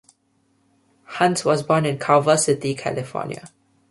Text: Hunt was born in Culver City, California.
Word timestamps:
Hunt 1.19 1.45
was 1.45 1.61
born 1.61 1.85
in 1.85 1.99
Culver 1.99 2.35
City, 2.35 2.73
California. 2.73 3.43